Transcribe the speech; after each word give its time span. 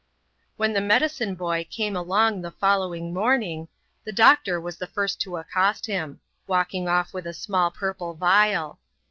When 0.57 0.73
the 0.73 0.81
medicine 0.81 1.35
boy 1.35 1.67
came 1.69 1.95
along 1.95 2.41
the 2.41 2.49
following 2.49 3.13
morning, 3.13 3.67
the 4.03 4.11
doctor 4.11 4.59
was 4.59 4.77
the 4.77 4.87
first 4.87 5.21
to 5.21 5.37
accost 5.37 5.85
him, 5.85 6.21
walking 6.47 6.87
off 6.87 7.13
with 7.13 7.27
a 7.27 7.33
small 7.35 7.69
purple 7.69 8.15
vial. 8.15 8.79